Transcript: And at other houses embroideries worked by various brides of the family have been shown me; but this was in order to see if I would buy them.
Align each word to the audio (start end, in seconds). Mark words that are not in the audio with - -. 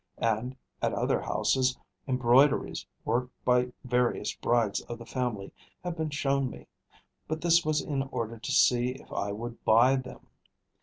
And 0.17 0.55
at 0.81 0.93
other 0.93 1.21
houses 1.21 1.77
embroideries 2.07 2.87
worked 3.05 3.35
by 3.45 3.71
various 3.83 4.33
brides 4.33 4.81
of 4.89 4.97
the 4.97 5.05
family 5.05 5.53
have 5.83 5.95
been 5.95 6.09
shown 6.09 6.49
me; 6.49 6.65
but 7.27 7.39
this 7.41 7.63
was 7.63 7.81
in 7.81 8.01
order 8.01 8.39
to 8.39 8.51
see 8.51 8.93
if 8.93 9.13
I 9.13 9.31
would 9.31 9.63
buy 9.63 9.97
them. 9.97 10.25